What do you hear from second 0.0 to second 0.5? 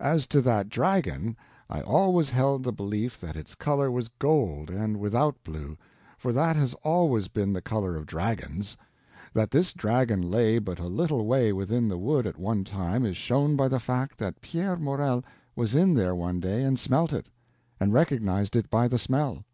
As to